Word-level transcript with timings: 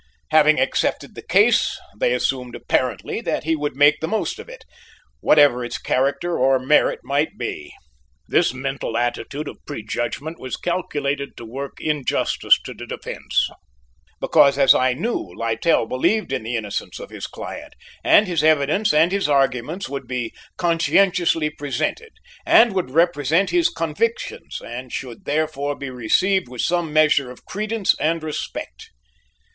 Having 0.31 0.59
accepted 0.59 1.13
the 1.13 1.21
case, 1.21 1.79
they 1.95 2.11
assumed 2.11 2.55
apparently 2.55 3.21
that 3.21 3.43
he 3.43 3.55
would 3.55 3.75
make 3.75 3.99
the 4.01 4.07
most 4.07 4.39
of 4.39 4.49
it, 4.49 4.63
whatever 5.19 5.63
its 5.63 5.77
character 5.77 6.39
or 6.39 6.57
merit 6.57 7.01
might 7.03 7.37
be. 7.37 7.71
This 8.27 8.51
mental 8.51 8.97
attitude 8.97 9.47
of 9.47 9.63
prejudgment 9.67 10.39
was 10.39 10.57
calculated 10.57 11.37
to 11.37 11.45
work 11.45 11.79
injustice 11.79 12.59
to 12.63 12.73
the 12.73 12.87
defence, 12.87 13.47
because, 14.19 14.57
as 14.57 14.73
I 14.73 14.93
knew, 14.93 15.19
Littell 15.35 15.85
believed 15.85 16.33
in 16.33 16.41
the 16.41 16.55
innocence 16.55 16.99
of 16.99 17.11
his 17.11 17.27
client, 17.27 17.75
and 18.03 18.25
his 18.25 18.43
evidence 18.43 18.95
and 18.95 19.11
his 19.11 19.29
arguments 19.29 19.87
would 19.87 20.07
be 20.07 20.33
conscientiously 20.57 21.51
presented 21.51 22.13
and 22.43 22.73
would 22.73 22.89
represent 22.89 23.51
his 23.51 23.69
convictions 23.69 24.61
and 24.65 24.91
should 24.91 25.25
therefore 25.25 25.75
be 25.75 25.91
received 25.91 26.49
with 26.49 26.61
some 26.61 26.91
measure 26.91 27.29
of 27.29 27.45
credence 27.45 27.93
and 27.99 28.23
respect. 28.23 28.89